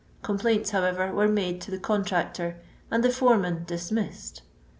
Complaints, 0.23 0.71
however, 0.71 1.13
were 1.13 1.27
made 1.27 1.61
to 1.61 1.69
the 1.69 1.77
contractor, 1.77 2.55
and 2.89 3.03
the 3.03 3.11
foreman 3.11 3.65
dis 3.67 3.91
missed. 3.91 4.41